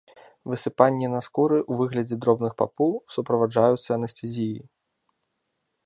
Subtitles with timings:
[0.51, 4.65] Высыпанні на скуры ў выглядзе дробных папул суправаджаюцца анестэзіяй.